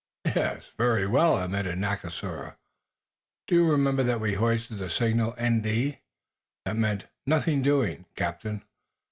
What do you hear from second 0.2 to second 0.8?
"Yes;